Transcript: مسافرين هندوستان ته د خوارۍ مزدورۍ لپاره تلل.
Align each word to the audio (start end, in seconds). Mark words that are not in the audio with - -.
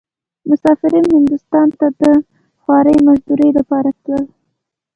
مسافرين 0.49 1.05
هندوستان 1.15 1.67
ته 1.79 1.87
د 2.01 2.03
خوارۍ 2.61 2.97
مزدورۍ 3.07 3.49
لپاره 3.59 3.89
تلل. 4.03 4.25